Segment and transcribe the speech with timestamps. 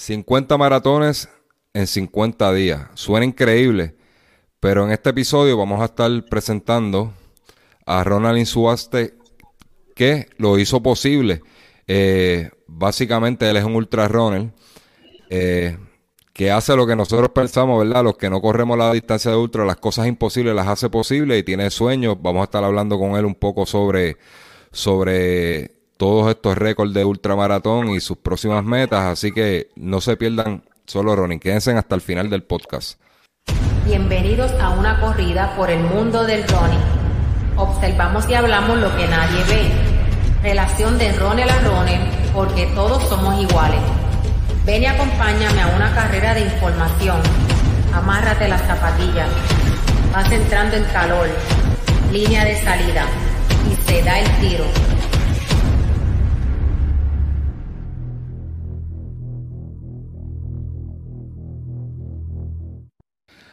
[0.00, 1.28] 50 maratones
[1.74, 2.88] en 50 días.
[2.94, 3.96] Suena increíble,
[4.58, 7.12] pero en este episodio vamos a estar presentando
[7.84, 9.18] a Ronald Insuaste
[9.94, 11.42] que lo hizo posible.
[11.86, 14.54] Eh, básicamente él es un ultra runner
[15.28, 15.76] eh,
[16.32, 18.02] que hace lo que nosotros pensamos, ¿verdad?
[18.02, 21.42] Los que no corremos la distancia de ultra, las cosas imposibles las hace posibles y
[21.42, 22.16] tiene sueños.
[22.22, 24.16] Vamos a estar hablando con él un poco sobre,
[24.72, 29.04] sobre todos estos récords de ultramaratón y sus próximas metas.
[29.04, 32.98] Así que no se pierdan solo Ronnie, quédense hasta el final del podcast.
[33.84, 36.80] Bienvenidos a una corrida por el mundo del running.
[37.56, 39.70] Observamos y hablamos lo que nadie ve.
[40.42, 42.00] Relación de runner a runner,
[42.32, 43.80] porque todos somos iguales.
[44.64, 47.20] Ven y acompáñame a una carrera de información.
[47.92, 49.28] Amárrate las zapatillas.
[50.14, 51.28] Vas entrando en calor.
[52.10, 53.04] Línea de salida.
[53.70, 54.64] Y se da el tiro.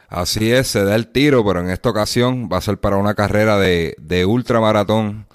[0.09, 3.13] Así es, se da el tiro, pero en esta ocasión va a ser para una
[3.13, 5.27] carrera de, de ultramaratón,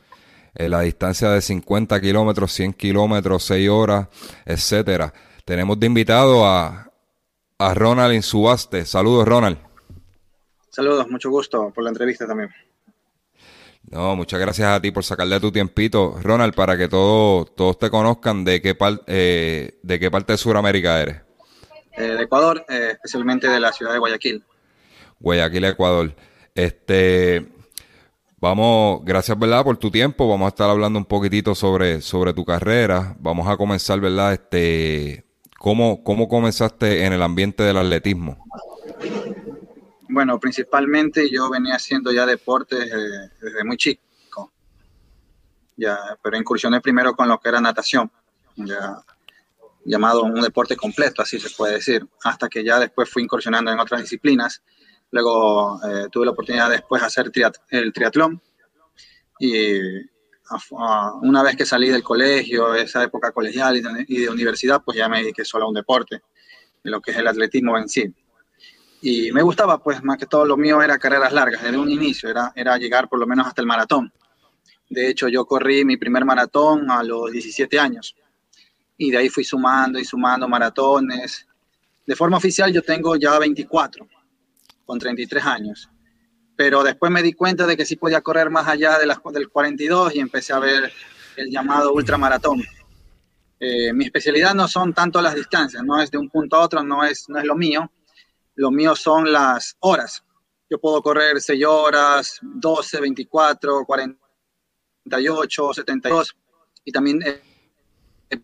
[0.55, 4.09] eh, la distancia de 50 kilómetros, 100 kilómetros, 6 horas,
[4.47, 5.13] etcétera.
[5.45, 6.91] Tenemos de invitado a,
[7.59, 8.87] a Ronald Insubaste.
[8.87, 9.59] Saludos, Ronald.
[10.71, 12.51] Saludos, mucho gusto por la entrevista también.
[13.91, 17.91] No, muchas gracias a ti por sacarle tu tiempito, Ronald, para que todos todos te
[17.91, 18.75] conozcan de qué,
[19.07, 21.21] eh, de qué parte de Sudamérica eres.
[21.93, 24.43] Eh, de Ecuador, eh, especialmente de la ciudad de Guayaquil.
[25.23, 26.15] Guayaquil, Ecuador.
[26.55, 27.47] Este,
[28.41, 29.65] vamos, gracias, ¿verdad?
[29.65, 30.29] Por tu tiempo.
[30.29, 33.17] Vamos a estar hablando un poquitito sobre, sobre tu carrera.
[33.21, 34.33] Vamos a comenzar, ¿verdad?
[34.33, 35.25] Este,
[35.59, 38.45] ¿cómo, ¿Cómo comenzaste en el ambiente del atletismo?
[40.09, 44.53] Bueno, principalmente yo venía haciendo ya deportes eh, desde muy chico.
[45.77, 48.11] Ya, pero incursioné primero con lo que era natación.
[49.85, 53.81] Llamado un deporte completo, así se puede decir, hasta que ya después fui incursionando en
[53.81, 54.63] otras disciplinas
[55.13, 57.31] Luego eh, tuve la oportunidad después de hacer
[57.71, 58.41] el triatlón
[59.39, 59.79] y
[61.23, 63.77] una vez que salí del colegio, esa época colegial
[64.07, 66.23] y de, universidad, pues ya me dediqué solo a un deporte,
[66.83, 68.15] lo que es el atletismo en sí.
[69.01, 72.29] Y me gustaba, pues más que todo lo mío era carreras largas, desde un inicio,
[72.29, 74.13] era, era llegar por lo menos hasta el maratón.
[74.89, 78.15] De hecho, yo corrí mi primer maratón a los 17 años
[78.99, 81.47] y de ahí fui sumando y sumando maratones.
[82.07, 84.07] De forma oficial yo tengo ya 24
[84.93, 85.89] con 33 años.
[86.55, 89.49] Pero después me di cuenta de que sí podía correr más allá de las, del
[89.49, 90.93] 42 y empecé a ver
[91.37, 92.63] el llamado ultramaratón.
[93.59, 96.83] Eh, mi especialidad no son tanto las distancias, no es de un punto a otro,
[96.83, 97.91] no es, no es lo mío.
[98.55, 100.23] Lo mío son las horas.
[100.69, 106.37] Yo puedo correr 6 horas, 12, 24, 48, 72
[106.85, 107.23] y también
[108.29, 108.43] he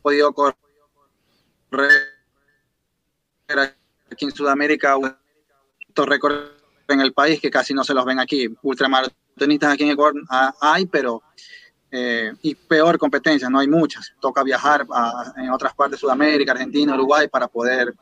[0.00, 2.15] podido correr
[4.10, 4.96] aquí en Sudamérica,
[5.88, 6.50] estos récords
[6.88, 8.48] en el país que casi no se los ven aquí.
[8.62, 11.22] Ultramaratonistas aquí en Ecuador ah, hay, pero
[11.90, 14.12] eh, y peor competencia, no hay muchas.
[14.20, 17.94] Toca viajar a, en otras partes de Sudamérica, Argentina, Uruguay para poder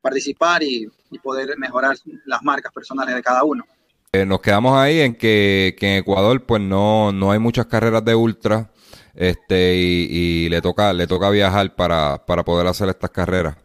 [0.00, 0.88] participar y,
[1.22, 1.96] poder mejorar
[2.26, 3.64] las marcas personales de cada uno.
[4.12, 8.16] Eh, nos quedamos ahí en que, en Ecuador pues no, no hay muchas carreras de
[8.16, 8.72] ultra
[9.14, 13.56] este y, le toca le toca viajar para, para poder hacer estas carreras.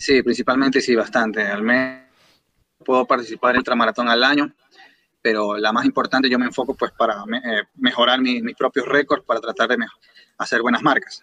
[0.00, 1.42] Sí, principalmente sí, bastante.
[1.42, 2.04] Al menos
[2.82, 4.50] puedo participar en ultramaratón al año,
[5.20, 9.40] pero la más importante yo me enfoco pues para eh, mejorar mis propios récords, para
[9.40, 9.76] tratar de
[10.38, 11.22] hacer buenas marcas.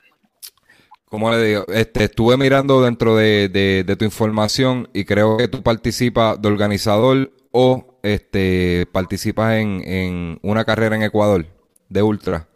[1.05, 6.39] Como le digo, este, estuve mirando dentro de, tu información y creo que tú participas
[6.39, 11.47] de organizador o este, participas en, en una carrera en Ecuador
[11.89, 12.47] de ultra.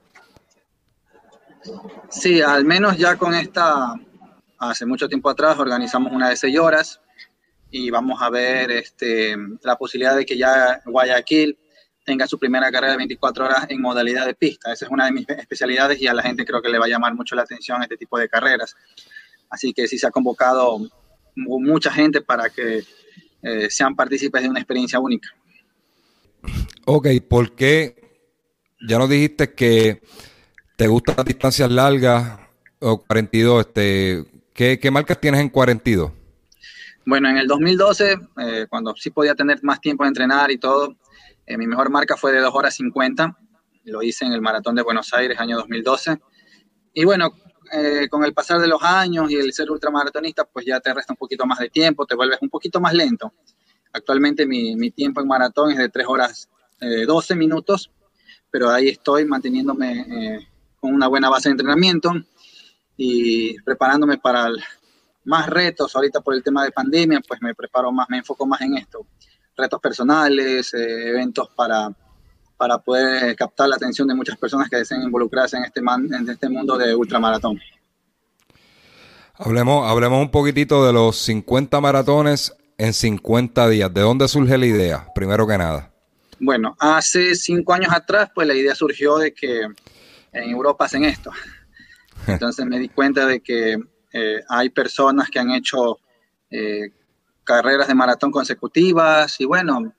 [2.09, 3.95] Sí, al menos ya con esta
[4.69, 7.01] hace mucho tiempo atrás organizamos una de seis horas
[7.71, 11.57] y vamos a ver este, la posibilidad de que ya Guayaquil
[12.05, 14.71] tenga su primera carrera de 24 horas en modalidad de pista.
[14.71, 16.89] Esa es una de mis especialidades y a la gente creo que le va a
[16.89, 18.75] llamar mucho la atención este tipo de carreras.
[19.49, 20.79] Así que sí se ha convocado
[21.35, 22.83] mucha gente para que
[23.41, 25.29] eh, sean partícipes de una experiencia única.
[26.85, 27.95] Ok, ¿por qué?
[28.87, 30.01] Ya nos dijiste que
[30.75, 32.39] te gustan las distancias largas
[32.79, 36.11] o 42, este, ¿Qué, marcas tienes en 42?
[37.05, 40.95] Bueno, en el 2012, eh, cuando sí podía tener más tiempo de entrenar y todo,
[41.45, 43.37] eh, mi mejor marca fue de 2 horas 50.
[43.85, 46.19] Lo hice en el Maratón de Buenos Aires, año 2012.
[46.93, 47.31] Y bueno,
[47.71, 51.13] eh, con el pasar de los años y el ser ultramaratonista, pues ya te resta
[51.13, 53.33] un poquito más de tiempo, te vuelves un poquito más lento.
[53.93, 56.49] Actualmente mi, mi tiempo en maratón es de 3 horas
[56.79, 57.91] 12 minutos,
[58.49, 60.47] pero ahí estoy manteniéndome
[60.79, 62.11] con una buena base de entrenamiento
[63.03, 64.47] y preparándome para
[65.23, 65.95] más retos.
[65.95, 69.07] Ahorita por el tema de pandemia, pues me preparo más, me enfoco más en esto.
[69.57, 71.91] Retos personales, eh, eventos para,
[72.57, 76.47] para poder captar la atención de muchas personas que deseen involucrarse en este, en este
[76.47, 77.59] mundo de ultramaratón.
[79.33, 83.91] Hablemos, hablemos un poquitito de los 50 maratones en 50 días.
[83.91, 85.91] ¿De dónde surge la idea, primero que nada?
[86.39, 89.61] Bueno, hace cinco años atrás, pues la idea surgió de que
[90.33, 91.31] en Europa hacen esto.
[92.27, 93.77] Entonces me di cuenta de que
[94.13, 95.99] eh, hay personas que han hecho
[96.49, 96.91] eh,
[97.43, 99.93] carreras de maratón consecutivas y bueno,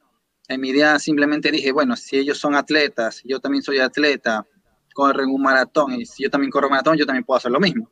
[0.49, 4.47] en mi idea simplemente dije, bueno, si ellos son atletas, yo también soy atleta,
[4.93, 7.61] corren un maratón y si yo también corro un maratón, yo también puedo hacer lo
[7.61, 7.91] mismo.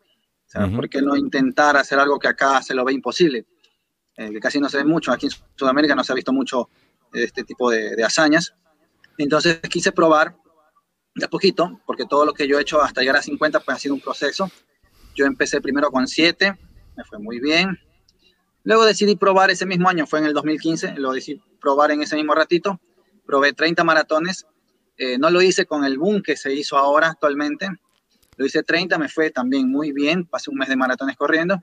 [0.75, 3.47] ¿por qué no intentar hacer algo que acá se lo ve imposible?
[4.17, 6.69] Eh, que casi no se ve mucho, aquí en Sudamérica no se ha visto mucho
[7.13, 8.55] este tipo de, hazañas.
[9.17, 10.37] Entonces quise probar
[11.21, 13.77] de a poquito, porque todo lo que yo he hecho hasta llegar a 50 pues
[13.77, 14.51] ha sido un proceso.
[15.15, 16.59] Yo empecé primero con 7,
[16.97, 17.79] me fue muy bien.
[18.65, 22.17] Luego decidí probar ese mismo año, fue en el 2015, lo decidí probar en ese
[22.17, 22.81] mismo ratito.
[23.25, 24.47] Probé 30 maratones.
[24.97, 27.69] Eh, no lo hice con el boom que se hizo ahora actualmente,
[28.37, 31.59] lo hice 30, me fue también muy bien, pasé un mes de maratones corriendo.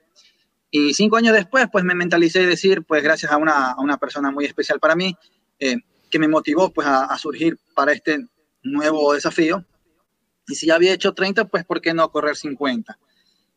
[0.71, 3.97] Y cinco años después, pues me mentalicé y decir, pues gracias a una, a una
[3.97, 5.15] persona muy especial para mí,
[5.59, 5.77] eh,
[6.09, 8.25] que me motivó pues a, surgir para este
[8.63, 9.65] nuevo desafío.
[10.47, 12.97] Y si ya había hecho 30, pues ¿por qué no correr 50?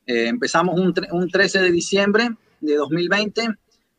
[0.06, 2.30] Eh, empezamos un, un 13 de diciembre
[2.60, 3.48] de 2020,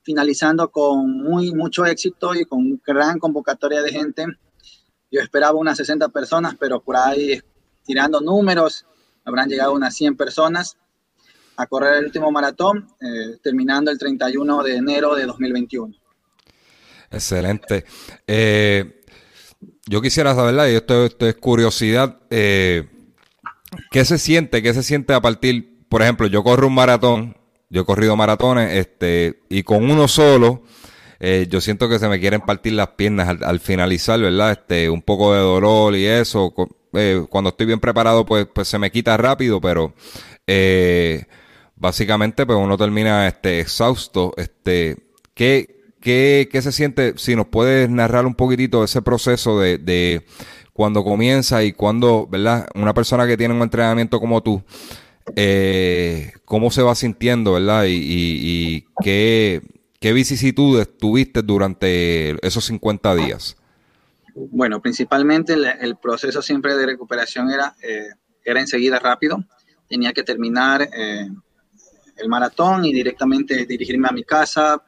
[0.03, 4.25] finalizando con muy mucho éxito y con gran convocatoria de gente.
[5.11, 7.41] Yo esperaba unas 60 personas, pero por ahí
[7.83, 8.85] tirando números,
[9.25, 10.77] habrán llegado unas 100 personas
[11.57, 15.95] a correr el último maratón, eh, terminando el 31 de enero de 2021.
[17.11, 17.85] Excelente.
[18.25, 19.00] Eh,
[19.87, 22.87] yo quisiera saber, y esto, es curiosidad, eh,
[23.91, 24.61] ¿qué se siente?
[24.61, 27.37] ¿Qué se siente a partir, por ejemplo, yo corro un maratón,
[27.69, 30.63] yo he corrido maratones, este, y con uno solo,
[31.49, 34.53] yo siento que se me quieren partir las piernas al, al, finalizar, ¿verdad?
[34.53, 36.51] Este, un poco de dolor y eso.
[36.93, 39.93] Eh, cuando estoy bien preparado, pues, pues se me quita rápido, pero
[40.47, 41.25] eh,
[41.75, 44.33] básicamente, pues uno termina este, exhausto.
[44.37, 44.97] Este,
[45.33, 47.13] ¿qué, qué, qué se siente?
[47.17, 50.25] Si nos puedes narrar un poquitito ese proceso de, de
[50.73, 52.67] cuando comienza y cuando, ¿verdad?
[52.75, 54.63] Una persona que tiene un entrenamiento como tú,
[55.35, 57.85] eh, cómo se va sintiendo, ¿verdad?
[57.85, 59.61] Y, y, qué,
[59.99, 63.57] qué vicisitudes tuviste durante esos 50 días.
[64.33, 68.09] Bueno, principalmente el, proceso siempre de recuperación era, eh,
[68.43, 69.43] era enseguida rápido.
[69.89, 71.29] Tenía que terminar eh,
[72.15, 74.81] el maratón y directamente dirigirme a mi casa,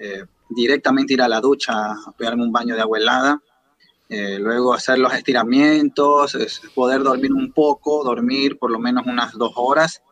[0.00, 3.42] eh, directamente ir a la ducha a pegarme un baño de agua helada,
[4.10, 6.34] luego hacer los estiramientos,
[6.74, 10.02] poder dormir un poco, dormir por lo menos unas dos horas.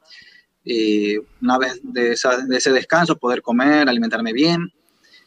[0.62, 2.14] Y una vez de,
[2.48, 4.70] de ese descanso, poder comer, alimentarme bien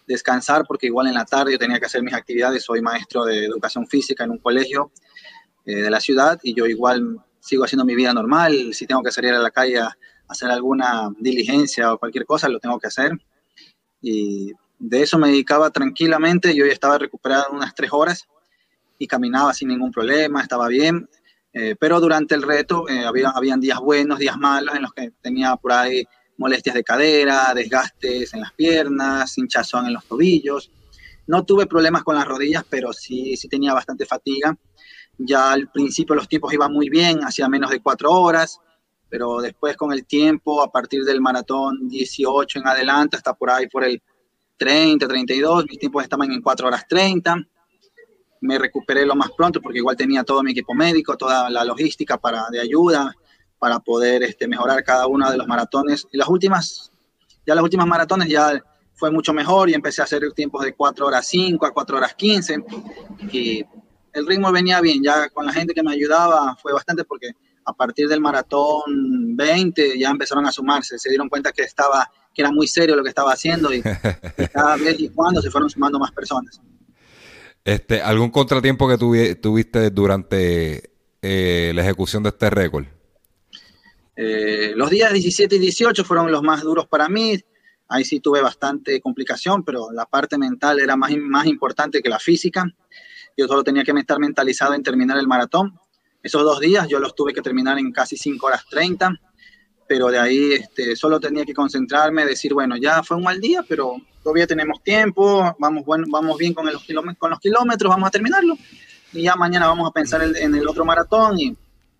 [0.09, 3.45] descansar porque igual en la tarde yo tenía que hacer mis actividades, soy maestro de
[3.45, 4.91] educación física en un colegio
[5.65, 9.11] eh, de la ciudad y yo igual sigo haciendo mi vida normal, si tengo que
[9.11, 9.95] salir a la calle a
[10.27, 13.11] hacer alguna diligencia o cualquier cosa, lo tengo que hacer.
[14.01, 18.27] Y de eso me dedicaba tranquilamente, yo ya estaba recuperado unas tres horas
[18.97, 21.09] y caminaba sin ningún problema, estaba bien,
[21.53, 25.11] eh, pero durante el reto eh, había, habían días buenos, días malos en los que
[25.21, 26.05] tenía por ahí
[26.37, 30.71] molestias de cadera, desgastes en las piernas, hinchazón en los tobillos.
[31.27, 34.57] No tuve problemas con las rodillas, pero sí, sí tenía bastante fatiga.
[35.17, 38.59] Ya al principio los tiempos iban muy bien, hacía menos de cuatro horas,
[39.09, 43.67] pero después con el tiempo, a partir del maratón 18 en adelante, hasta por ahí
[43.67, 44.01] por el
[44.57, 47.37] 30, 32, mis tiempos estaban en 4 horas 30.
[48.41, 52.17] Me recuperé lo más pronto porque igual tenía todo mi equipo médico, toda la logística
[52.17, 53.15] para, de ayuda,
[53.57, 56.07] para poder este, mejorar cada uno de los maratones.
[56.11, 56.91] Y las últimas,
[57.45, 58.63] ya las últimas maratones ya
[58.93, 62.13] fue mucho mejor y empecé a hacer tiempos de 4 horas 5 a 4 horas
[62.15, 62.63] 15
[63.31, 63.65] y
[64.11, 67.31] el ritmo venía bien, ya con la gente que me ayudaba fue bastante porque
[67.69, 72.41] a partir del maratón 20 ya empezaron a sumarse, se dieron cuenta que estaba que
[72.41, 73.81] era muy serio lo que estaba haciendo y,
[74.53, 76.61] cada vez y cuando se fueron sumando más personas.
[77.63, 78.97] Este, ¿Algún contratiempo que
[79.35, 82.85] tuviste durante eh, la ejecución de este récord?
[84.15, 87.39] Eh, los días 17 y 18 fueron los más duros para mí.
[87.87, 92.19] Ahí sí tuve bastante complicación, pero la parte mental era más, más importante que la
[92.19, 92.65] física.
[93.37, 95.79] Yo solo tenía que estar mentalizado en terminar el maratón.
[96.21, 99.11] Esos dos días yo los tuve que terminar en casi 5 horas 30,
[99.87, 103.63] pero de ahí este, solo tenía que concentrarme, decir, bueno, ya fue un mal día,
[103.67, 108.55] pero todavía tenemos tiempo, vamos, bueno, vamos bien con, los kilómetros, vamos a terminarlo.
[109.13, 111.57] Y ya mañana vamos a pensar en el otro maratón y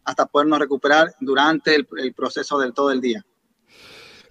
[0.09, 3.25] hasta podernos recuperar durante el, proceso del todo el día.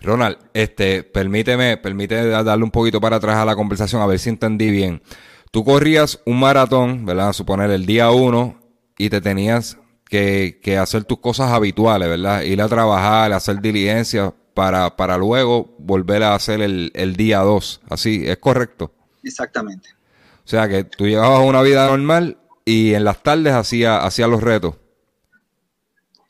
[0.00, 4.28] Ronald, este, permíteme, permíteme darle un poquito para atrás a la conversación, a ver si
[4.28, 5.02] entendí bien.
[5.50, 7.30] Tú corrías un maratón, ¿verdad?
[7.30, 8.67] A suponer el día uno
[8.98, 12.42] y te tenías que, que, hacer tus cosas habituales, ¿verdad?
[12.42, 17.80] Ir a trabajar, hacer diligencias para, para luego volver a hacer el, el día dos.
[17.88, 18.92] Así, ¿es correcto?
[19.22, 19.90] Exactamente.
[20.44, 24.42] O sea que tú llevabas una vida normal y en las tardes hacía, hacía los
[24.42, 24.74] retos.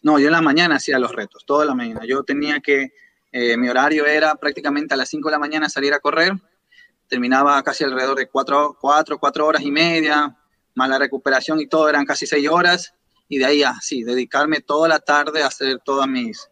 [0.02, 2.02] No, yo en la mañana hacía los retos, toda la mañana.
[2.06, 2.92] Yo tenía que,
[3.32, 6.32] eh, mi horario era prácticamente a las 5 de la mañana salir a correr,
[7.08, 10.36] terminaba casi alrededor de 4, 4, 4 horas y media,
[10.78, 12.94] más la recuperación y todo, eran casi 6 horas,
[13.28, 16.48] y de ahí así, dedicarme toda la tarde a hacer todas mis,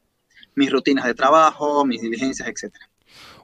[0.57, 2.91] mis rutinas de trabajo, mis diligencias, etcétera.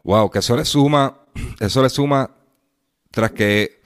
[0.03, 1.21] Wow, que eso le suma,
[1.61, 2.31] eso le suma
[3.13, 3.81] tras que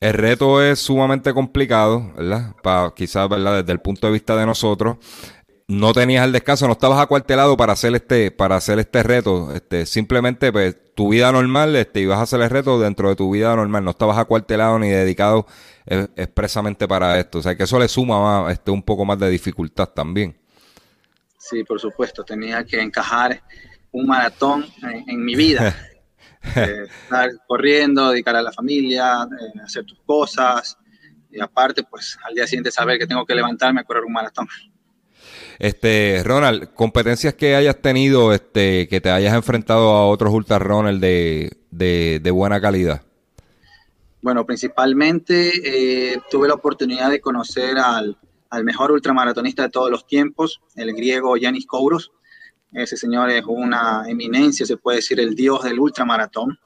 [0.00, 2.56] el reto es sumamente complicado, ¿verdad?
[2.60, 3.60] Para quizás, ¿verdad?
[3.60, 4.96] Desde el punto de vista de nosotros,
[5.72, 9.54] no tenías el descanso, no estabas acuartelado para hacer este, para hacer este reto.
[9.54, 13.30] Este, simplemente, pues, tu vida normal, este, ibas a hacer el reto dentro de tu
[13.30, 13.82] vida normal.
[13.82, 15.46] No estabas acuartelado ni dedicado
[15.86, 17.38] eh, expresamente para esto.
[17.38, 20.36] O sea, que eso le suma este, un poco más de dificultad también.
[21.38, 22.22] Sí, por supuesto.
[22.22, 23.42] Tenía que encajar
[23.92, 25.74] un maratón en mi vida.
[26.56, 30.76] Eh, estar corriendo, dedicar a la familia, eh, hacer tus cosas.
[31.30, 34.48] Y aparte, pues al día siguiente saber que tengo que levantarme a correr un maratón.
[35.58, 41.00] Este, Ronald, competencias que hayas tenido, este, que te hayas enfrentado a otros ultra Ronald
[41.00, 43.02] de, de, buena calidad.
[44.20, 48.16] Bueno, principalmente eh, tuve la oportunidad de conocer al,
[48.50, 52.12] al, mejor ultramaratonista de todos los tiempos, el griego Yanis Kouros.
[52.72, 56.58] Ese señor es una eminencia, se puede decir, el dios del ultramaratón.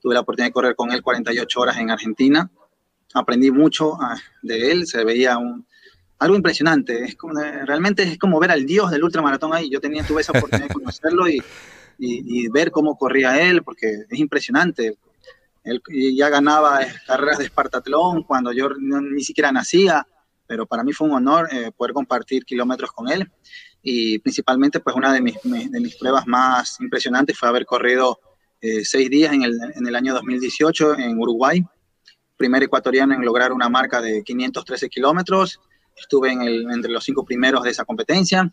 [0.00, 2.50] Tuve la oportunidad de correr con él 48 horas en Argentina.
[3.14, 5.66] Aprendí mucho ah, de él, se veía un,
[6.22, 7.04] algo impresionante.
[7.04, 9.70] Es como, realmente es como ver al dios del ultramaratón ahí.
[9.70, 11.42] Yo tenía, tuve esa oportunidad de conocerlo y,
[11.98, 14.96] y, ver cómo corría él, porque es impresionante.
[15.64, 15.82] Él
[16.16, 20.06] ya ganaba carreras de Espartatlón cuando yo ni siquiera nacía,
[20.46, 23.30] pero para mí fue un honor eh, poder compartir kilómetros con él
[23.82, 28.18] y principalmente pues una de mis, de mis pruebas más impresionantes fue haber corrido
[28.60, 31.64] eh, seis días en el, en el, año 2018 en Uruguay,
[32.36, 35.60] primer ecuatoriano en lograr una marca de 513 kilómetros,
[35.96, 38.50] estuve en el, entre los cinco primeros de esa competencia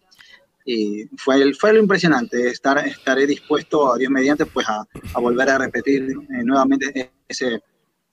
[0.66, 5.50] y fue, fue lo impresionante, estar, estaré dispuesto a Dios mediante pues a, a volver
[5.50, 7.62] a repetir eh, nuevamente ese,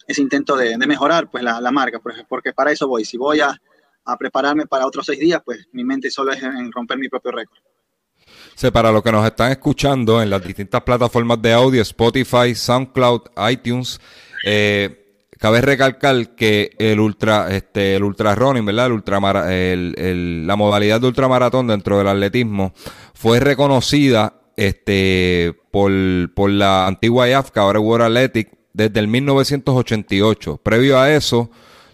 [0.07, 3.41] ese intento de, de mejorar pues la, la marca, porque para eso voy, si voy
[3.41, 3.61] a
[4.07, 7.33] a prepararme para otros seis días, pues mi mente solo es en romper mi propio
[7.33, 7.59] récord.
[8.55, 13.23] Sí, para los que nos están escuchando en las distintas plataformas de audio, Spotify, SoundCloud,
[13.51, 14.01] iTunes,
[14.45, 15.06] eh,
[15.47, 18.87] cabe recalcar que el ultra, este, el ultra running, ¿verdad?
[18.87, 22.73] El ultramara, el, la modalidad de ultramaratón dentro del atletismo
[23.15, 25.93] fue reconocida, este, por,
[26.35, 30.57] por la antigua IAFCA, ahora World Athletic, desde el 1988.
[30.65, 31.49] Previo a eso,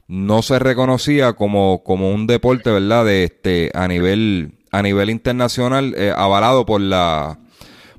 [0.09, 3.05] no se reconocía como, como un deporte, ¿verdad?
[3.05, 7.39] De este, a nivel, a nivel internacional, eh, avalado por la,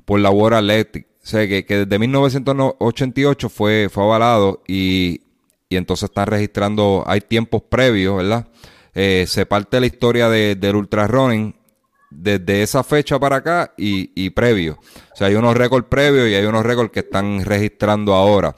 [0.04, 1.06] por la World Athletic.
[1.22, 5.20] O sea, que, que desde 1988 fue, fue avalado y,
[5.74, 8.46] y entonces están registrando, hay tiempos previos, ¿verdad?
[8.94, 11.54] Eh, se parte la historia de, del ultra running
[12.10, 14.78] desde esa fecha para acá y, y previo.
[15.12, 18.54] O sea, hay unos récords previos y hay unos récords que están registrando ahora.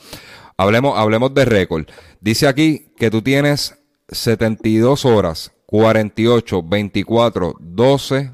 [0.58, 1.86] Hablemos, hablemos de récord.
[2.20, 8.30] Dice aquí que tú tienes 72 horas, 48, 24, 12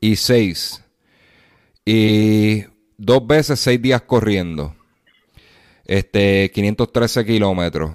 [0.00, 0.84] y 6.
[1.84, 2.64] Y
[2.98, 4.74] dos veces seis días corriendo.
[5.84, 7.92] Este, 513 kilómetros.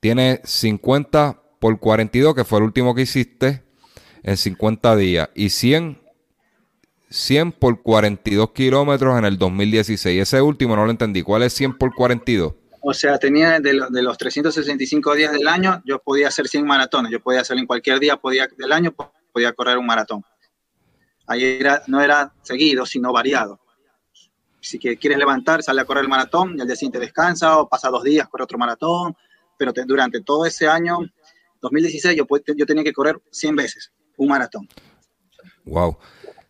[0.00, 3.64] Tiene 50 por 42, que fue el último que hiciste,
[4.22, 5.28] en 50 días.
[5.34, 6.00] Y 100,
[7.10, 10.22] 100 por 42 kilómetros en el 2016.
[10.22, 11.22] Ese último no lo entendí.
[11.22, 12.54] ¿Cuál es 100 por 42?
[12.80, 17.10] O sea, tenía de, de, los 365 días del año, yo podía hacer 100 maratones.
[17.10, 18.94] Yo podía hacer en cualquier día podía, del año,
[19.32, 20.24] podía correr un maratón.
[21.26, 23.60] Ahí era, no era seguido, sino variado.
[24.60, 27.90] Si quieres levantar, sale a correr el maratón y al día siguiente descansa o pasa
[27.90, 29.14] dos días, corre otro maratón.
[29.58, 30.98] Pero durante todo ese año,
[31.60, 34.68] 2016, yo, yo tenía que correr 100 veces un maratón.
[35.64, 35.96] Wow,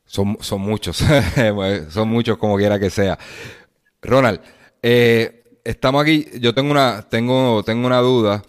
[0.05, 1.05] son, son muchos,
[1.91, 3.19] son muchos como quiera que sea.
[4.03, 4.41] Ronald,
[4.83, 8.43] eh, estamos aquí, yo tengo una, tengo, tengo una duda.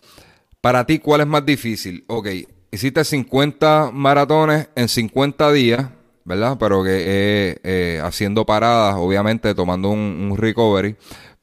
[0.61, 2.03] Para ti, ¿cuál es más difícil?
[2.07, 2.27] Ok,
[2.71, 5.89] hiciste 50 maratones en 50 días,
[6.23, 6.57] ¿verdad?
[6.59, 10.95] Pero que eh, eh, haciendo paradas, obviamente, tomando un, recovery.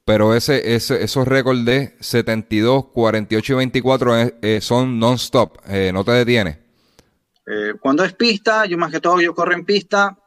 [0.07, 5.59] Pero ese, ese, esos récords de 72, 48 y 24 eh, son non-stop,
[5.93, 6.57] no te detienes.
[7.49, 10.17] Eh, cuando es pista, yo más que todo, yo corro en pista,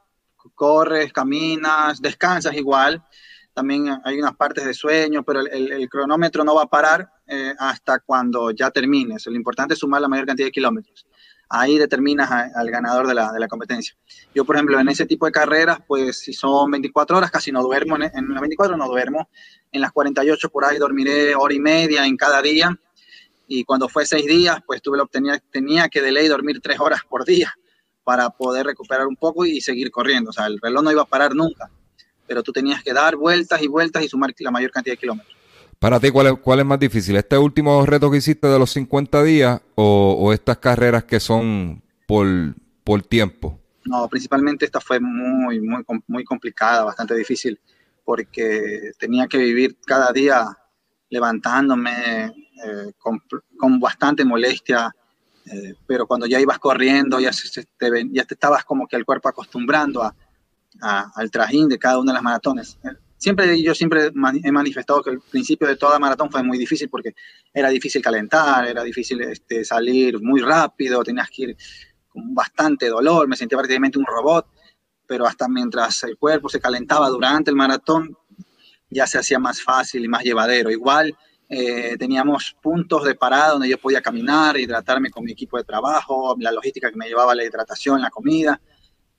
[0.54, 3.04] corres, caminas, descansas igual.
[3.52, 7.98] También hay unas partes de sueño, pero el, cronómetro no va a parar eh, hasta
[8.00, 9.26] cuando ya termines.
[9.26, 11.06] Lo importante es sumar la mayor cantidad de kilómetros.
[11.52, 13.96] Ahí determinas al ganador de la, de la, competencia.
[14.32, 17.60] Yo, por ejemplo, en ese tipo de carreras, pues si son 24 horas, casi no
[17.62, 17.96] duermo.
[17.96, 19.28] En, en las 24 no duermo.
[19.72, 22.78] En las 48 por ahí dormiré hora y media en cada día
[23.52, 26.78] y cuando fue seis días, pues tuve la, tenía, tenía que de ley dormir tres
[26.78, 27.52] horas por día
[28.04, 30.30] para poder recuperar un poco y seguir corriendo.
[30.30, 31.68] O sea, el reloj no iba a parar nunca,
[32.28, 35.36] pero tú tenías que dar vueltas y vueltas y sumar la mayor cantidad de kilómetros.
[35.80, 37.16] Para ti, ¿cuál es, más difícil?
[37.16, 42.26] ¿Este último reto que hiciste de los 50 días o, estas carreras que son por,
[42.84, 43.58] por tiempo?
[43.86, 47.58] No, principalmente esta fue muy, muy, muy complicada, bastante difícil,
[48.04, 50.54] porque tenía que vivir cada día
[51.08, 54.94] levantándome, eh, con, bastante molestia,
[55.46, 57.30] eh, pero cuando ya ibas corriendo, ya,
[57.78, 60.14] te, ya te estabas como que el cuerpo acostumbrando a,
[61.14, 62.78] al trajín de cada una de las maratones.
[63.20, 64.06] Siempre, yo siempre
[64.42, 67.14] he manifestado que el principio de toda maratón fue muy difícil porque
[67.52, 71.56] era difícil calentar, era difícil este, salir muy rápido, tenías que ir
[72.08, 74.46] con bastante dolor, me sentía prácticamente un robot,
[75.06, 78.16] pero hasta mientras el cuerpo se calentaba durante el maratón,
[78.88, 80.70] ya se hacía más fácil y más llevadero.
[80.70, 81.14] Igual
[81.46, 86.36] eh, teníamos puntos de parada donde yo podía caminar, hidratarme con mi equipo de trabajo,
[86.38, 88.58] la logística que me llevaba la hidratación, la comida,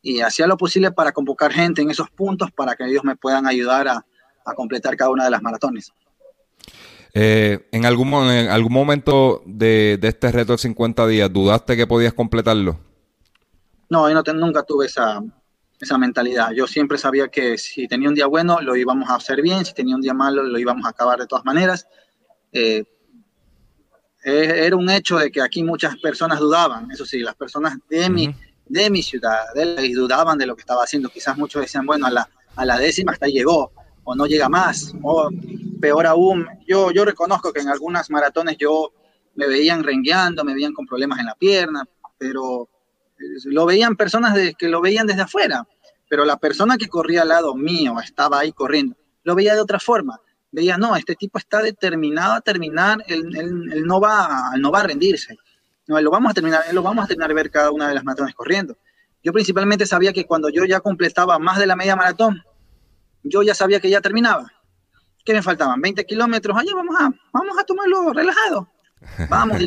[0.02, 3.46] y hacía lo posible para convocar gente en esos puntos para que ellos me puedan
[3.48, 4.06] ayudar a,
[4.56, 5.94] completar cada una de las maratones.
[7.14, 12.14] Eh, ¿en, algún, ¿En algún momento de, este reto de 50 días dudaste que podías
[12.14, 12.80] completarlo?
[13.90, 15.22] No, yo no nunca tuve esa,
[15.80, 16.52] esa mentalidad.
[16.52, 19.74] Yo siempre sabía que si tenía un día bueno, lo íbamos a hacer bien, si
[19.74, 21.88] tenía un día malo, lo íbamos a acabar de todas maneras.
[22.52, 22.84] Eh,
[24.24, 28.36] era un hecho de que aquí muchas personas dudaban, eso sí, las personas de, mi,
[28.72, 31.10] de mi ciudad, de dudaban de lo que estaba haciendo.
[31.10, 33.72] Quizás muchos decían, bueno, a la, a la décima hasta llegó,
[34.04, 35.30] o no llega más, o
[35.80, 38.92] peor aún, yo, yo reconozco que en algunas maratones yo
[39.36, 41.86] me veían rengueando, me veían con problemas en la pierna,
[42.18, 42.70] pero
[43.20, 45.68] eh, lo veían personas que lo veían desde afuera,
[46.10, 49.80] pero la persona que corría al lado mío, estaba ahí corriendo, lo veía de otra
[49.80, 50.20] forma
[50.52, 55.38] veía, no, este tipo está determinado a terminar, él, no, va, no va a rendirse.
[55.88, 58.36] No, lo vamos a terminar, lo vamos a terminar ver cada una de las maratones
[58.36, 58.78] corriendo.
[59.24, 62.44] Yo principalmente sabía que cuando yo ya completaba más de la media maratón,
[63.24, 64.52] yo ya sabía que ya terminaba.
[65.24, 65.80] ¿Qué me faltaban?
[65.80, 66.58] 20 kilómetros.
[66.58, 68.72] Allá vamos a, vamos a tomarlo relajado.
[69.30, 69.58] Vamos,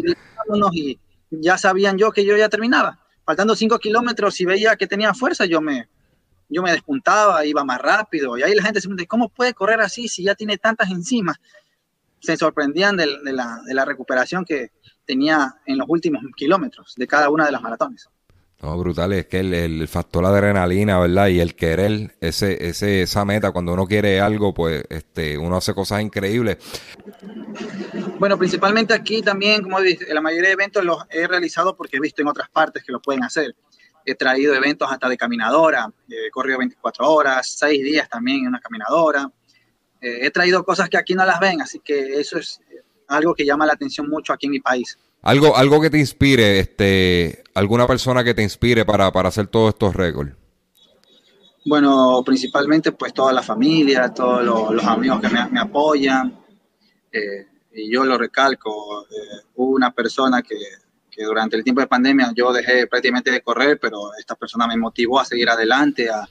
[0.72, 1.00] y
[1.30, 3.00] ya sabían yo que yo ya terminaba.
[3.24, 5.88] Faltando 5 kilómetros, si veía que tenía fuerza, yo me,
[6.48, 9.80] yo me despuntaba, iba más rápido, y ahí la gente se pregunta, ¿cómo puede correr
[9.80, 11.36] así si ya tiene tantas enzimas?
[12.20, 14.70] Se sorprendían de, la, recuperación que
[15.04, 18.08] tenía en los últimos kilómetros de cada una de las maratones.
[18.62, 21.28] No, brutal, es que el, factor adrenalina, ¿verdad?
[21.28, 25.74] Y el querer, ese, ese, esa meta, cuando uno quiere algo, pues este, uno hace
[25.74, 26.56] cosas increíbles.
[28.18, 32.00] Bueno, principalmente aquí también, como dije, la mayoría de eventos los he realizado porque he
[32.00, 33.54] visto en otras partes que lo pueden hacer
[34.04, 38.60] he traído eventos hasta de caminadora, he corrido 24 horas, 6 días también en una
[38.60, 39.30] caminadora.
[40.00, 42.60] Eh, he traído cosas que aquí no las ven, así que eso es
[43.08, 44.98] algo que llama la atención mucho aquí en mi país.
[45.22, 49.70] Algo, algo que te inspire, este, alguna persona que te inspire para, para hacer todos
[49.70, 50.32] estos récords.
[51.64, 56.38] Bueno, principalmente pues toda la familia, todos los, amigos que me, apoyan.
[57.10, 60.56] Eh, y yo lo recalco, eh, hubo una persona que
[61.14, 64.76] que durante el tiempo de pandemia yo dejé prácticamente de correr, pero esta persona me
[64.76, 66.28] motivó a seguir adelante, a,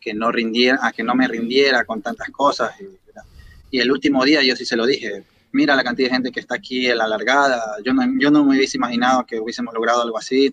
[0.00, 2.74] que no rindiera, a que no me rindiera con tantas cosas.
[3.70, 5.24] Y, el último día yo sí se lo dije,
[5.56, 8.44] mira la cantidad de gente que está aquí en la largada, yo no, yo no
[8.44, 10.52] me hubiese imaginado que hubiésemos logrado algo así.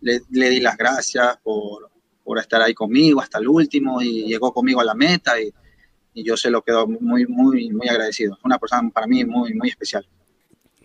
[0.00, 1.88] Le, di las gracias por,
[2.24, 5.52] por, estar ahí conmigo hasta el último y llegó conmigo a la meta y,
[6.12, 8.36] y yo se lo quedo muy, muy, muy agradecido.
[8.44, 10.04] Una persona para mí muy, muy especial.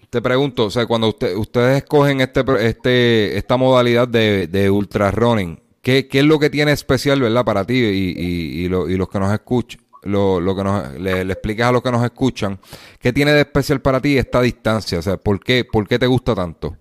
[0.10, 5.12] Te pregunto, o sea, cuando usted, ustedes escogen este, este, esta modalidad de, de ultra
[5.12, 8.88] running, ¿qué, ¿qué, es lo que tiene especial, verdad, para ti y, y, y, lo,
[8.88, 9.82] los que nos escuchan?
[10.08, 12.60] Lo, lo que nos, le, le expliques a los que nos escuchan,
[13.00, 15.00] ¿qué tiene de especial para ti esta distancia?
[15.00, 16.78] O sea, ¿por qué, por qué te gusta tanto?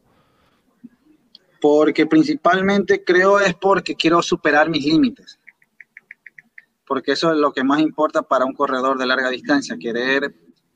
[1.61, 5.39] Porque principalmente creo es porque quiero superar mis límites.
[6.87, 10.33] Porque eso es lo que más importa para un corredor de larga distancia, querer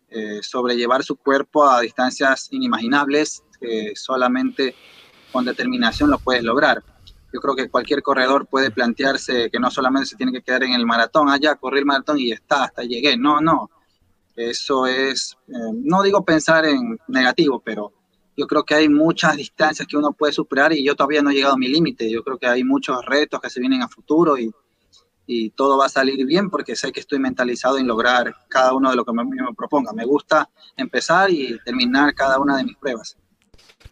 [0.09, 4.75] eh, sobrellevar su cuerpo a distancias inimaginables que solamente
[5.31, 6.83] con determinación lo puedes lograr.
[7.33, 10.73] Yo creo que cualquier corredor puede plantearse que no solamente se tiene que quedar en
[10.73, 13.16] el maratón, allá, ah, corrí el maratón y está, hasta llegué.
[13.16, 13.71] No, no.
[14.35, 17.93] Eso es, eh, no digo pensar en negativo, pero
[18.37, 21.35] yo creo que hay muchas distancias que uno puede superar y yo todavía no he
[21.35, 22.11] llegado a mi límite.
[22.11, 24.51] Yo creo que hay muchos retos que se vienen a futuro y,
[25.27, 28.90] y todo va a salir bien porque sé que estoy mentalizado en lograr cada uno
[28.90, 29.93] de lo que me, me proponga.
[29.93, 33.16] Me gusta empezar y terminar cada una de mis pruebas.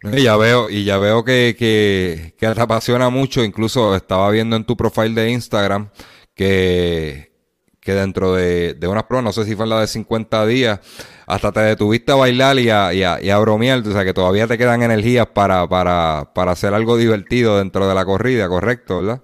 [0.03, 3.43] Y ya veo, y ya veo que, que, te apasiona mucho.
[3.43, 5.89] Incluso estaba viendo en tu profile de Instagram
[6.33, 7.33] que,
[7.81, 10.79] que dentro de, de unas pruebas, no sé si fue la de 50 días,
[11.27, 14.13] hasta te detuviste a bailar y a, y a, y a bromear, o sea que
[14.13, 19.01] todavía te quedan energías para, para, para hacer algo divertido dentro de la corrida, ¿correcto?
[19.01, 19.21] ¿verdad?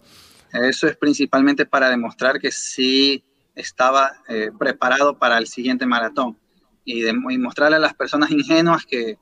[0.51, 3.23] Eso es principalmente para demostrar que sí
[3.55, 6.37] estaba eh, preparado para el siguiente maratón
[6.83, 9.17] y, de, y mostrarle a las personas ingenuas que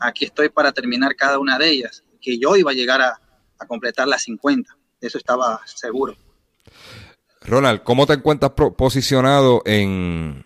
[0.00, 3.20] aquí estoy para terminar cada una de ellas, que yo iba a llegar a,
[3.58, 6.16] a completar las 50, eso estaba seguro.
[7.42, 10.44] Ronald, ¿cómo te encuentras posicionado en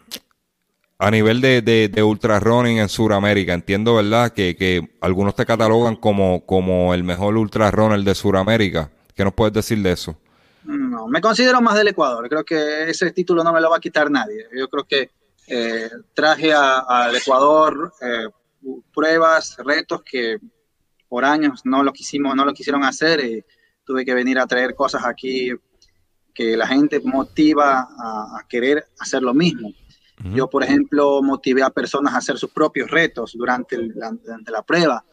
[0.99, 3.53] a nivel de, de, de ultra running en Sudamérica?
[3.53, 4.33] Entiendo, ¿verdad?
[4.33, 8.91] Que, que, algunos te catalogan como, como el mejor ultra runner de Sudamérica.
[9.15, 10.17] ¿Qué nos puedes decir de eso?
[10.65, 12.29] No, me considero más del Ecuador.
[12.29, 14.47] Creo que ese título no me lo va a quitar nadie.
[14.57, 15.11] Yo creo que
[15.47, 18.29] eh, traje al Ecuador eh,
[18.93, 20.39] pruebas, retos que
[21.09, 23.45] por años no lo quisimos, no lo quisieron hacer y
[23.85, 25.51] tuve que venir a traer cosas aquí
[26.35, 29.69] que la gente motiva a, a querer hacer lo mismo.
[29.69, 30.35] Uh -huh.
[30.35, 34.51] Yo, por ejemplo, motivé a personas a hacer sus propios retos durante, el, la, durante
[34.51, 35.05] la prueba.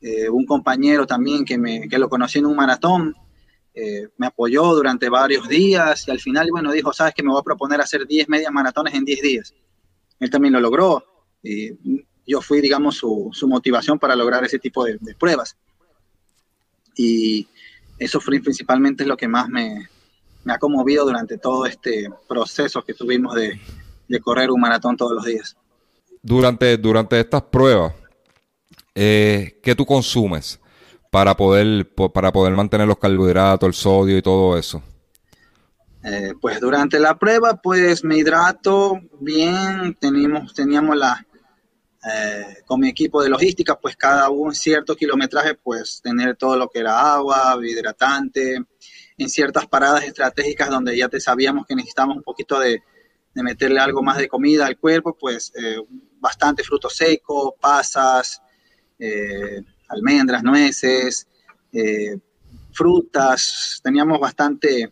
[0.00, 3.14] Eh, un compañero también que, me, que lo conocí en un maratón
[3.78, 7.40] eh, me apoyó durante varios días y al final, bueno, dijo, sabes que me voy
[7.40, 9.54] a proponer hacer 10 medias maratones en 10 días.
[10.18, 11.04] Él también lo logró.
[11.42, 11.72] Y
[12.26, 15.56] yo fui, digamos, su, su motivación para lograr ese tipo de, de, pruebas.
[16.96, 17.46] Y
[17.98, 19.88] eso fue principalmente lo que más me,
[20.44, 23.60] me ha conmovido durante todo este proceso que tuvimos de,
[24.08, 25.56] de correr un maratón todos los días.
[26.22, 27.94] Durante, durante estas pruebas,
[28.94, 30.60] eh, ¿qué tú consumes
[31.10, 34.82] para poder, para poder mantener los carbohidratos, el sodio y todo eso?
[36.02, 41.26] Eh, pues durante la prueba, pues me hidrato bien, teníamos, teníamos la,
[42.08, 46.68] eh, con mi equipo de logística, pues cada un cierto kilometraje, pues tener todo lo
[46.68, 48.58] que era agua, hidratante,
[49.18, 52.82] en ciertas paradas estratégicas donde ya te sabíamos que necesitábamos un poquito de,
[53.36, 55.76] de meterle algo más de comida al cuerpo, pues eh,
[56.18, 58.40] bastante fruto seco, pasas,
[58.98, 61.28] eh, almendras, nueces,
[61.70, 62.16] eh,
[62.72, 64.90] frutas, teníamos bastante,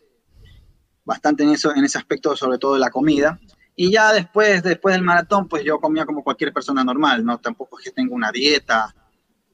[1.05, 3.41] bastante en, eso, en ese aspecto, sobre todo de la comida.
[3.77, 7.39] Y ya después, después del maratón, pues yo comía como cualquier persona normal, ¿no?
[7.39, 8.95] Tampoco es que tenga una dieta,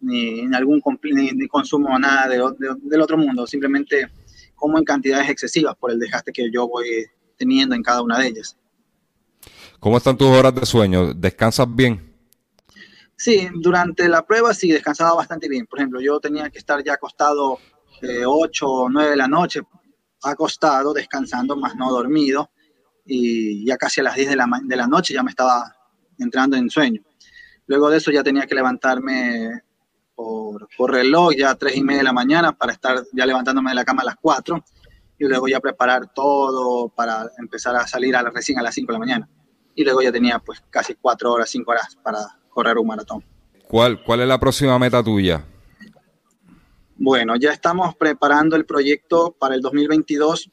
[0.00, 4.08] ni, ni algún ni, ni consumo nada de, de, del otro mundo, simplemente
[4.54, 7.06] como en cantidades excesivas por el desgaste que yo voy
[7.36, 8.56] teniendo en cada una de ellas.
[9.78, 11.14] ¿Cómo están tus horas de sueño?
[11.14, 12.10] ¿Descansas bien?
[13.16, 15.66] Sí, durante la prueba sí descansaba bastante bien.
[15.66, 17.58] Por ejemplo, yo tenía que estar ya acostado
[18.02, 19.60] eh, 8 o 9 de la noche,
[20.22, 22.50] acostado, descansando, más no dormido.
[23.12, 25.74] Y ya casi a las 10 de la, de la noche ya me estaba
[26.16, 27.02] entrando en sueño.
[27.66, 29.62] Luego de eso ya tenía que levantarme
[30.14, 33.70] por, por reloj ya a 3 y media de la mañana para estar ya levantándome
[33.70, 34.64] de la cama a las 4
[35.18, 38.86] y luego ya preparar todo para empezar a salir a la, recién a las 5
[38.86, 39.28] de la mañana.
[39.74, 42.18] Y luego ya tenía pues casi 4 horas, 5 horas para
[42.48, 43.24] correr un maratón.
[43.66, 45.44] ¿Cuál, ¿Cuál es la próxima meta tuya?
[46.96, 50.50] Bueno, ya estamos preparando el proyecto para el 2022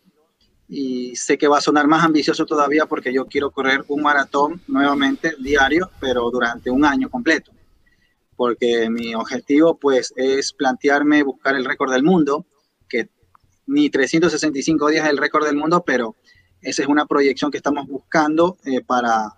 [0.67, 4.61] y sé que va a sonar más ambicioso todavía porque yo quiero correr un maratón
[4.67, 7.51] nuevamente diario, pero durante un año completo.
[8.35, 12.45] Porque mi objetivo pues es plantearme buscar el récord del mundo,
[12.89, 13.09] que
[13.65, 16.15] ni 365 días es el récord del mundo, pero
[16.61, 19.33] esa es una proyección que estamos buscando eh, para,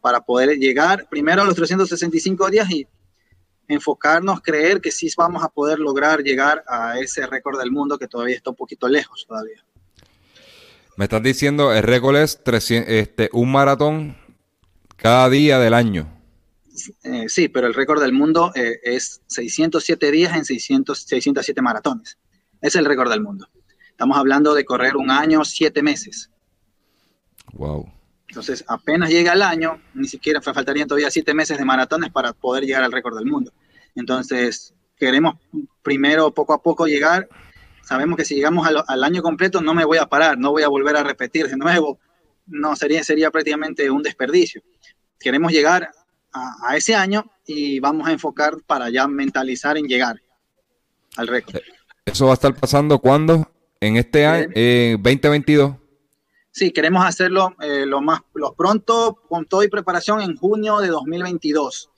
[0.00, 2.86] para poder llegar primero a los 365 días y
[3.68, 8.06] enfocarnos, creer que sí vamos a poder lograr llegar a ese récord del mundo que
[8.06, 9.65] todavía está un poquito lejos todavía.
[10.96, 14.16] Me estás diciendo, el récord es 300, este, un maratón
[14.96, 16.10] cada día del año.
[17.04, 22.18] Eh, sí, pero el récord del mundo eh, es 607 días en 600, 607 maratones.
[22.62, 23.46] Es el récord del mundo.
[23.90, 26.30] Estamos hablando de correr un año, siete meses.
[27.52, 27.90] Wow.
[28.28, 32.64] Entonces, apenas llega el año, ni siquiera faltarían todavía siete meses de maratones para poder
[32.64, 33.52] llegar al récord del mundo.
[33.94, 35.36] Entonces, queremos
[35.82, 37.28] primero, poco a poco, llegar.
[37.86, 40.64] Sabemos que si llegamos al, al, año completo, no me voy a parar, no voy
[40.64, 42.00] a volver a repetir de nuevo.
[42.46, 44.60] No, sería, sería prácticamente un desperdicio.
[45.20, 45.90] Queremos llegar
[46.32, 50.20] a, a ese año y vamos a enfocar para ya mentalizar en llegar
[51.16, 51.60] al récord.
[52.04, 53.48] ¿Eso va a estar pasando cuándo?
[53.80, 55.76] ¿En este año, eh, 2022?
[56.50, 60.88] Sí, queremos hacerlo eh, lo más lo pronto, con todo y preparación, en junio de
[60.88, 61.90] 2022.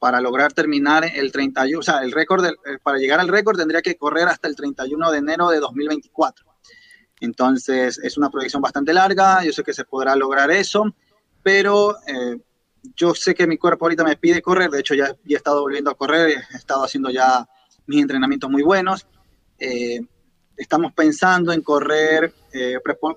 [0.00, 3.82] Para lograr terminar el 31, o sea, el récord, eh, para llegar al récord tendría
[3.82, 6.46] que correr hasta el 31 de enero de 2024.
[7.20, 10.84] Entonces, es una proyección bastante larga, yo sé que se podrá lograr eso,
[11.42, 12.38] pero eh,
[12.96, 15.90] yo sé que mi cuerpo ahorita me pide correr, de hecho ya, he estado volviendo
[15.90, 17.46] a correr, he estado haciendo ya
[17.86, 19.06] mis entrenamientos muy buenos.
[19.58, 20.00] Eh,
[20.56, 22.32] estamos pensando en correr,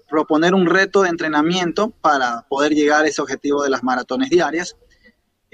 [0.10, 4.76] proponer un reto de entrenamiento para poder llegar a ese objetivo de las maratones diarias.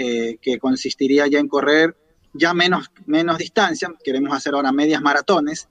[0.02, 1.94] Eh, que consistiría ya en correr
[2.34, 3.94] ya menos, menos distancia.
[4.02, 5.68] Queremos hacer ahora medias maratones,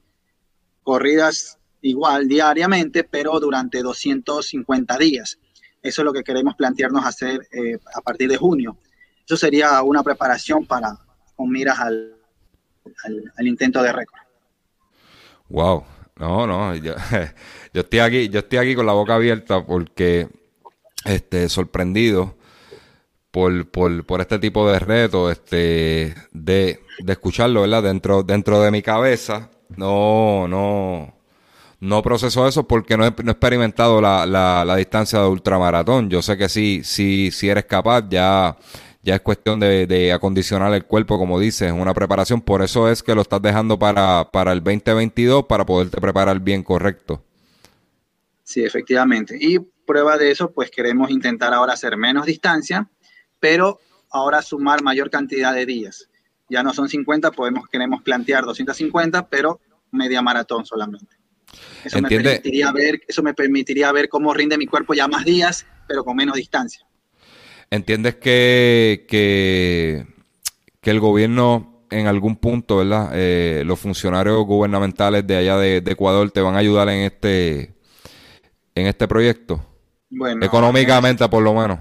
[0.83, 5.39] corridas igual diariamente, pero durante 250 días.
[5.81, 8.77] Eso es lo que queremos plantearnos hacer eh, a partir de junio.
[9.25, 10.99] Eso sería una preparación para
[11.35, 12.15] con miras al,
[13.35, 14.21] al, intento de récord.
[15.49, 15.85] Wow,
[16.17, 16.95] no, no, yo,
[17.73, 20.29] yo, estoy aquí, yo estoy aquí con la boca abierta porque
[21.07, 22.38] este sorprendido
[23.31, 27.83] por, por, por este tipo de retos, este, de, de escucharlo, ¿verdad?
[27.83, 31.15] Dentro, dentro de mi cabeza, no, no,
[31.81, 36.09] no proceso eso porque no he, no he experimentado la, la, la, distancia de ultramaratón.
[36.11, 38.57] Yo sé que sí, sí, si eres capaz, ya,
[39.03, 42.41] ya es cuestión de, de, acondicionar el cuerpo, como dices, una preparación.
[42.41, 46.63] Por eso es que lo estás dejando para, para el 2022 para poderte preparar bien
[46.63, 47.23] correcto.
[48.43, 49.37] Sí, efectivamente.
[49.39, 52.89] Y prueba de eso, pues queremos intentar ahora hacer menos distancia
[53.41, 56.09] pero ahora sumar mayor cantidad de días.
[56.49, 61.17] Ya no son 50, podemos, queremos plantear 250, pero media maratón solamente.
[61.85, 65.67] Eso me, permitiría ver, eso me permitiría ver cómo rinde mi cuerpo ya más días,
[65.87, 66.87] pero con menos distancia.
[67.71, 70.07] ¿Entiendes que, que,
[70.83, 73.11] el gobierno en algún punto, ¿verdad?
[73.13, 77.75] Eh, los funcionarios gubernamentales de allá de, Ecuador te van a ayudar en este,
[78.75, 79.63] en este proyecto?
[80.09, 81.81] Bueno, Económicamente, por lo menos.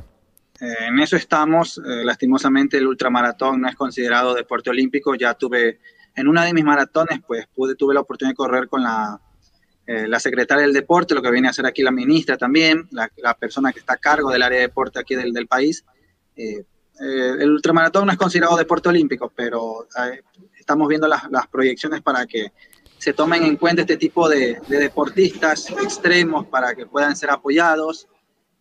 [0.59, 1.77] Eh, en eso estamos.
[1.77, 5.15] Eh, lastimosamente el ultramaratón no es considerado deporte olímpico.
[5.15, 5.79] Ya tuve,
[6.15, 9.19] en una de mis maratones, pues pude, tuve la oportunidad de correr con la,
[9.85, 13.33] eh, la secretaria del deporte, lo que viene a hacer aquí la ministra también, la,
[13.35, 15.85] persona que está a cargo del área de deporte aquí del, del país.
[16.35, 19.87] el ultramaratón no es considerado deporte olímpico, pero
[20.59, 22.51] estamos viendo las, las, proyecciones para que
[22.97, 28.07] se tomen en cuenta este tipo de, de deportistas extremos para que puedan ser apoyados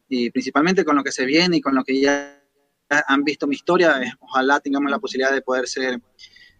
[0.08, 2.42] y principalmente con lo que se viene y con lo que ya
[2.88, 6.00] han visto mi historia, ojalá tengamos la posibilidad de poder ser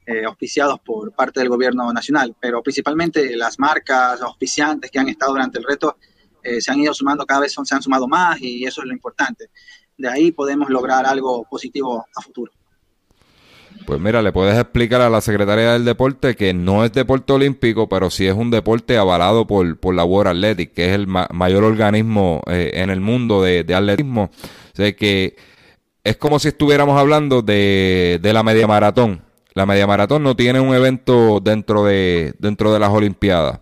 [0.07, 5.33] eh, auspiciados por parte del gobierno nacional, pero principalmente las marcas auspiciantes que han estado
[5.33, 5.97] durante el reto
[6.43, 8.93] eh, se han ido sumando, cada vez se han sumado más y eso es lo
[8.93, 9.51] importante.
[9.97, 12.53] De ahí podemos lograr algo positivo a futuro.
[13.87, 17.89] Pues mira, le puedes explicar a la Secretaría del Deporte que no es deporte olímpico,
[17.89, 21.63] pero sí es un deporte avalado por, por la World Athletic, que es el mayor
[21.63, 24.25] organismo eh, en el mundo de, atletismo.
[24.25, 25.37] O sea que
[26.03, 29.23] es como si estuviéramos hablando de, de la media maratón.
[29.55, 33.61] La media maratón no tiene un evento dentro de, dentro de las Olimpiadas,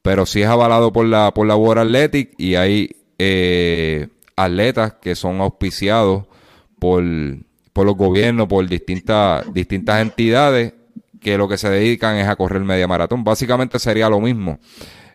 [0.00, 5.14] pero sí es avalado por la, por la World Athletic y hay eh, atletas que
[5.14, 6.24] son auspiciados
[6.78, 7.04] por
[7.80, 10.74] por los gobiernos, por distintas, distintas entidades
[11.18, 13.24] que lo que se dedican es a correr media maratón.
[13.24, 14.58] Básicamente sería lo mismo.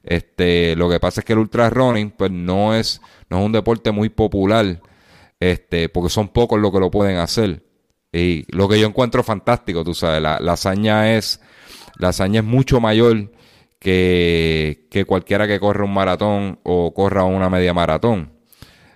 [0.01, 3.51] Este, lo que pasa es que el ultra running, pues no es, no es un
[3.51, 4.81] deporte muy popular,
[5.39, 7.63] este, porque son pocos los que lo pueden hacer.
[8.11, 11.39] Y lo que yo encuentro fantástico, tú sabes, la, la hazaña es,
[11.99, 13.31] la hazaña es mucho mayor
[13.77, 18.34] que, que cualquiera que corra un maratón o corra una media maratón.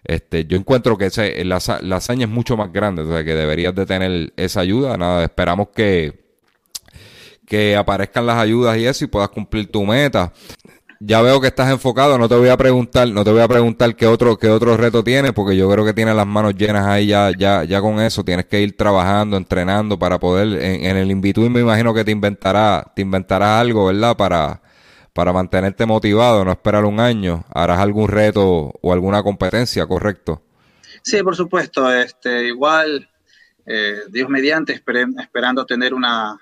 [0.09, 3.75] Este, yo encuentro que ese, la, hazaña es mucho más grande, o sea, que deberías
[3.75, 4.97] de tener esa ayuda.
[4.97, 6.31] Nada, esperamos que,
[7.45, 10.33] que aparezcan las ayudas y eso y puedas cumplir tu meta.
[10.99, 13.95] Ya veo que estás enfocado, no te voy a preguntar, no te voy a preguntar
[13.95, 17.05] qué otro, qué otro reto tienes, porque yo creo que tienes las manos llenas ahí
[17.05, 18.23] ya, ya, ya con eso.
[18.23, 21.21] Tienes que ir trabajando, entrenando para poder, en, en el in
[21.53, 24.17] me imagino que te inventará, te inventarás algo, ¿verdad?
[24.17, 24.59] Para,
[25.13, 30.41] para mantenerte motivado, no esperar un año, harás algún reto o alguna competencia, ¿correcto?
[31.01, 31.91] Sí, por supuesto.
[31.93, 33.09] Este, igual,
[33.65, 36.37] eh, Dios mediante, esperando tener una,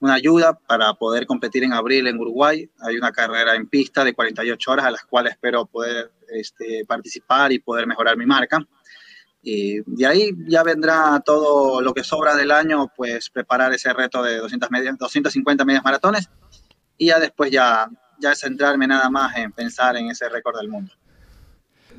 [0.00, 2.68] una, ayuda para poder competir en abril en Uruguay.
[2.80, 7.52] Hay una carrera en pista de 48 horas a las cuales espero poder este, participar
[7.52, 8.58] y poder mejorar mi marca.
[9.42, 14.22] Y de ahí ya vendrá todo lo que sobra del año, pues preparar ese reto
[14.22, 16.28] de 200 medias, 250 medias maratones
[16.98, 17.88] y ya después ya
[18.20, 20.92] ya centrarme nada más en pensar en ese récord del mundo.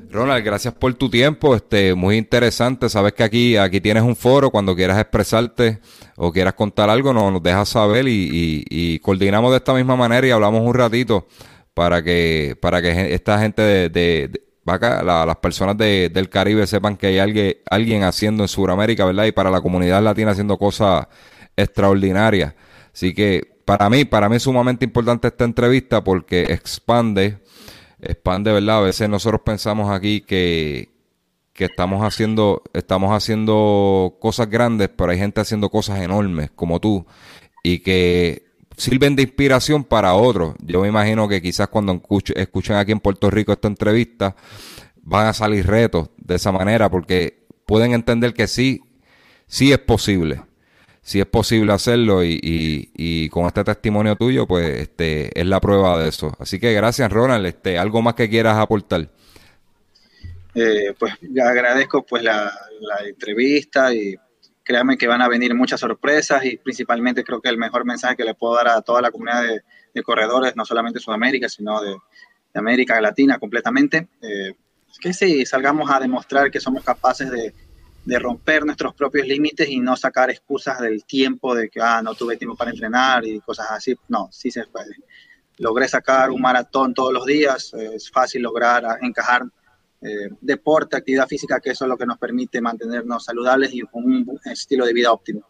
[0.08, 2.88] Ronald, gracias por tu tiempo, este, muy interesante.
[2.88, 5.80] Sabes que aquí, aquí tienes un foro, cuando quieras expresarte
[6.16, 10.62] o quieras contar algo, nos, dejas saber y, coordinamos de esta misma manera y hablamos
[10.62, 11.26] un ratito
[11.74, 17.18] para que, para que esta gente de, acá, las personas del Caribe sepan que hay
[17.18, 19.26] alguien, alguien haciendo en Sudamérica, ¿verdad?
[19.26, 21.06] Y para la comunidad latina haciendo cosas
[21.56, 22.54] extraordinarias.
[22.92, 27.38] Así que para mí, para mí es sumamente importante esta entrevista porque expande,
[28.00, 28.78] expande, ¿verdad?
[28.78, 30.90] A veces nosotros pensamos aquí que,
[31.52, 37.06] que estamos haciendo, estamos haciendo cosas grandes, pero hay gente haciendo cosas enormes como tú
[37.62, 38.46] y que
[38.76, 40.54] sirven de inspiración para otros.
[40.62, 42.00] Yo me imagino que quizás cuando
[42.34, 44.36] escuchen aquí en Puerto Rico esta entrevista
[45.02, 48.82] van a salir retos de esa manera porque pueden entender que sí,
[49.46, 50.42] sí es posible.
[51.02, 55.98] Sí es posible hacerlo y, y, con este testimonio tuyo, pues este es la prueba
[55.98, 56.36] de eso.
[56.38, 57.46] Así que gracias, Ronald.
[57.46, 59.08] Este, ¿Algo más que quieras aportar?
[60.54, 62.52] Eh, pues agradezco pues la,
[63.06, 64.16] entrevista y
[64.62, 68.24] créanme que van a venir muchas sorpresas y principalmente creo que el mejor mensaje que
[68.24, 69.44] le puedo dar a toda la comunidad
[69.94, 71.96] de, corredores, no solamente de Sudamérica, sino de,
[72.54, 74.54] América Latina completamente, eh,
[74.90, 77.54] es que sí, salgamos a demostrar que somos capaces de,
[78.10, 82.14] de, romper nuestros propios límites y no sacar excusas del tiempo de que, ah, no
[82.14, 83.94] tuve tiempo para entrenar y cosas así.
[84.08, 84.96] No, sí se puede.
[85.58, 89.42] Logré sacar un maratón todos los días, es fácil lograr encajar
[90.02, 94.04] eh, deporte, actividad física, que eso es lo que nos permite mantenernos saludables y con
[94.04, 95.46] un estilo de vida óptimo.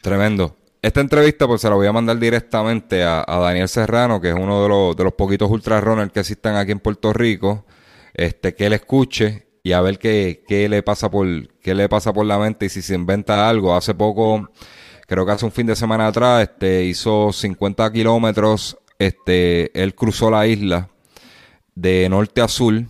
[0.00, 0.56] Tremendo.
[0.80, 4.62] Esta entrevista pues se la voy a mandar directamente a, Daniel Serrano, que es uno
[4.62, 7.66] de los, de los poquitos ultra runners que existen aquí en Puerto Rico,
[8.14, 11.26] este, que él escuche y a ver qué, qué, le pasa por,
[11.58, 13.74] qué le pasa por la mente y si se inventa algo.
[13.74, 14.48] Hace poco,
[15.08, 20.30] creo que hace un fin de semana atrás, este, hizo 50 kilómetros, este, él cruzó
[20.30, 20.88] la isla
[21.74, 22.80] de norte a sur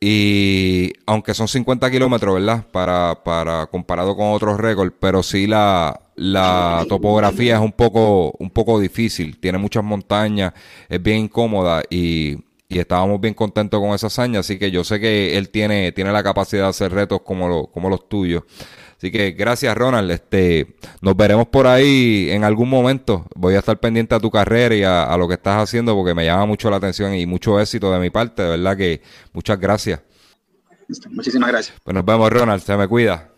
[0.00, 2.66] y aunque son 50 kilómetros, ¿verdad?
[2.72, 8.50] Para, para comparado con otros récords, pero sí la, la topografía es un poco, un
[8.50, 9.38] poco difícil.
[9.38, 10.54] Tiene muchas montañas,
[10.88, 14.40] es bien incómoda y, y estábamos bien contentos con esa hazaña.
[14.40, 17.90] Así que yo sé que él tiene, tiene la capacidad de hacer retos como, como
[17.90, 18.44] los tuyos.
[18.96, 20.10] Así que gracias, Ronald.
[20.10, 23.26] Este, nos veremos por ahí en algún momento.
[23.34, 26.24] Voy a estar pendiente a tu carrera y a, lo que estás haciendo porque me
[26.24, 28.42] llama mucho la atención y mucho éxito de mi parte.
[28.42, 29.02] De verdad que
[29.32, 30.00] muchas gracias.
[31.10, 31.76] Muchísimas gracias.
[31.82, 32.62] Pues nos vemos, Ronald.
[32.62, 33.29] Se me cuida.